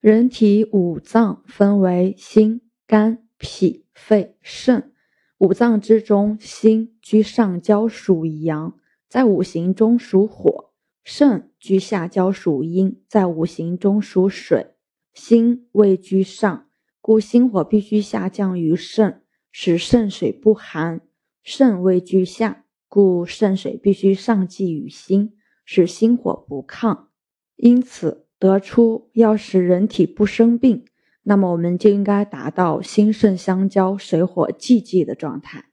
[0.00, 4.94] 人体五脏分为心、肝、脾、肺、肾。
[5.36, 8.78] 五脏之中，心居上焦，属阳，
[9.10, 10.72] 在五行中属火；
[11.04, 14.74] 肾居下焦，属阴，在五行中属水。
[15.12, 16.70] 心位居上，
[17.02, 19.22] 故心火必须下降于肾，
[19.52, 21.00] 使肾水不寒；
[21.42, 25.34] 肾位居下，故肾水必须上济于心，
[25.66, 27.08] 使心火不亢。
[27.56, 30.86] 因此得出，要使人体不生病。
[31.22, 35.66] 那么我们就应该达到心肾相交、水火既济的状态。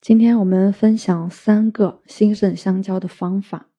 [0.00, 3.70] 今天我们分享三个心肾相交的方法。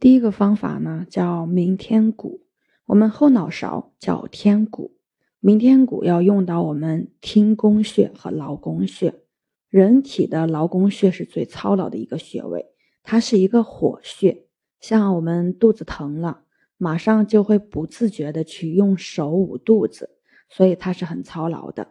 [0.00, 2.46] 第一个方法呢叫明天鼓，
[2.86, 4.96] 我们后脑勺叫天鼓，
[5.40, 9.14] 明天鼓要用到我们听宫穴和劳宫穴。
[9.68, 12.68] 人体的劳宫穴是最操劳的一个穴位，
[13.02, 14.46] 它是一个火穴，
[14.80, 16.44] 像我们肚子疼了，
[16.76, 20.10] 马上就会不自觉的去用手捂肚子。
[20.48, 21.88] 所以它是很操劳的。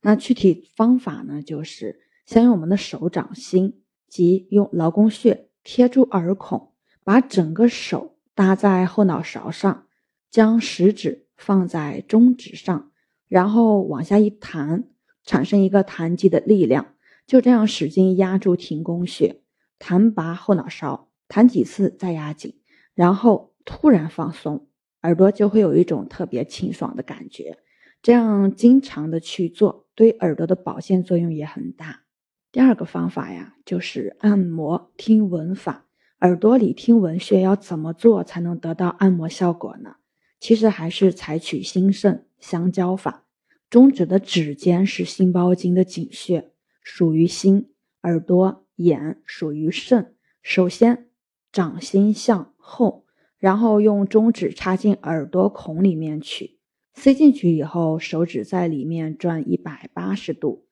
[0.00, 6.72] 那具体方法呢，就是先用我们的手掌心，即用劳宫穴贴住耳孔，
[7.04, 9.86] 把整个手搭在后脑勺上，
[10.30, 12.90] 将食指放在中指上，
[13.28, 14.84] 然后往下一弹，
[15.22, 16.94] 产生一个弹击的力量。
[17.26, 19.42] 就这样使劲压住庭宫穴，
[19.78, 22.54] 弹拔后脑勺，弹几次再压紧，
[22.94, 24.66] 然后突然放松，
[25.02, 27.58] 耳朵就会有一种特别清爽的感觉。
[28.00, 32.04] 这样经常的去做，对耳朵的保健作用也很大。
[32.50, 35.84] 第二个方法呀，就是按摩听闻法。
[36.20, 39.96] 耳朵里听闻穴要怎么做才能得到按摩效果呢？
[40.40, 43.26] 其实还是采取心肾相交法。
[43.68, 46.52] 中指的指尖是心包经的井穴，
[46.82, 47.68] 属于心；
[48.00, 50.14] 耳朵、眼属于肾。
[50.40, 51.10] 首先，
[51.52, 53.04] 掌心向后，
[53.38, 56.58] 然后用中指插进耳朵孔里面去。
[56.94, 60.66] 塞进去以后，手指在里面转一百八十度，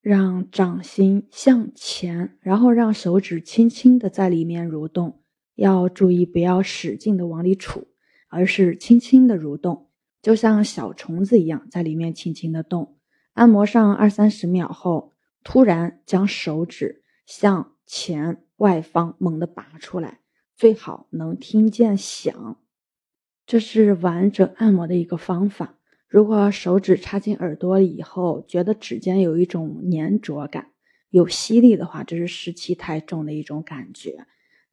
[0.00, 5.22] 让掌心向前，然后让手指轻轻的在里面蠕动。
[5.54, 7.84] 要注意不要使劲的往里杵，
[8.28, 9.88] 而是轻轻的蠕动，
[10.22, 12.96] 就像小虫子一样在里面轻轻的动。
[13.34, 20.20] 按摩上二三十秒后，突然将手指向前外方猛地拔出来，
[20.58, 22.56] 最好能听见响。
[23.46, 25.78] 这是完整按摩的一个方法。
[26.08, 30.72] 如果手指插进耳朵以后，觉得指尖有一种粘着感、
[31.10, 34.26] 有吸力的话，这是湿气太重的一种感觉。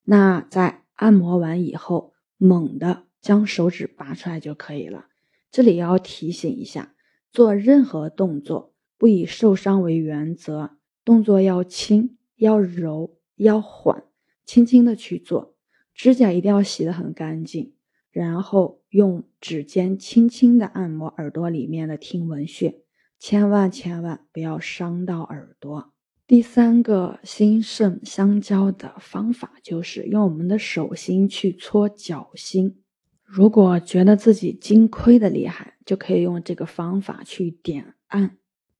[0.03, 5.05] 那在按摩完以后，猛地将手指拔出来就可以了。
[5.51, 6.95] 这里要提醒一下，
[7.31, 10.71] 做任何动作不以受伤为原则，
[11.03, 14.05] 动作要轻、要柔、要缓，
[14.45, 15.54] 轻轻的去做，
[15.95, 17.71] 指甲一定要洗得很干净。
[18.11, 22.81] 然后用指尖轻轻的按摩耳朵里面的听闻穴，
[23.19, 25.91] 千万千万不要伤到耳朵。
[26.25, 32.77] 第三个心肾相交的方法就是用我们的手心去搓脚心。
[33.21, 38.37] 如果觉得自己筋亏的厉害，就可以用这个方法去点按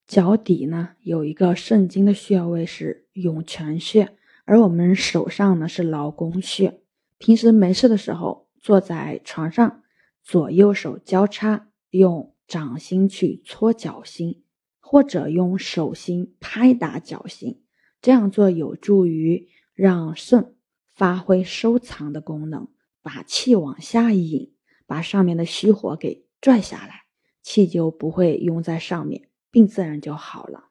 [0.07, 0.91] 脚底呢。
[1.01, 4.15] 有一个肾经的穴位是涌泉穴，
[4.45, 6.79] 而我们手上呢是劳宫穴。
[7.17, 8.45] 平时没事的时候。
[8.65, 9.83] 坐在床上，
[10.23, 14.41] 左右手交叉，用掌心去搓脚心，
[14.79, 17.61] 或者用手心拍打脚心。
[18.01, 20.55] 这样做有助于让肾
[20.95, 22.69] 发挥收藏的功能，
[23.03, 24.55] 把气往下引，
[24.87, 27.03] 把上面的虚火给拽下来，
[27.43, 30.69] 气就不会拥在上面，病自然就好了。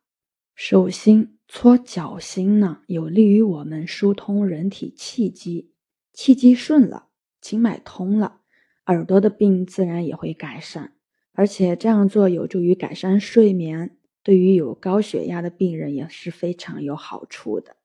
[0.57, 5.71] 手心搓脚心呢，有利于我们疏通人体气机，
[6.15, 7.09] 气机顺了。
[7.41, 8.41] 经脉通了，
[8.87, 10.95] 耳朵的病自然也会改善，
[11.35, 17.77] 而且这样做有助于改善睡眠，对于有高血压的病人也是非常有好处的。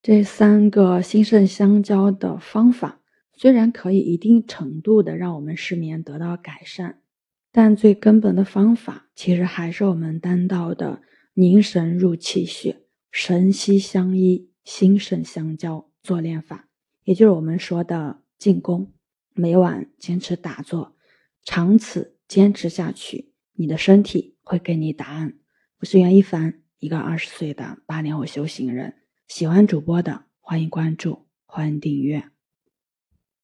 [0.00, 3.00] 这三个心肾相交的方法，
[3.36, 7.02] 虽然可以一定程度的让我们失眠得到改善，
[7.50, 11.02] 但最根本的方法其实还是我们单道的
[11.34, 16.68] 凝神入气血，神息相依，心肾相交做练法，
[17.04, 18.92] 也就是我们说的进攻。
[19.32, 20.96] 每晚坚持打坐，
[21.44, 25.38] 长此坚持下去，你的身体会给你答案。
[25.78, 28.94] 我是袁一凡，一个二十岁的八零后修行人。
[29.28, 32.30] 喜欢主播的，欢迎关注，欢迎订阅。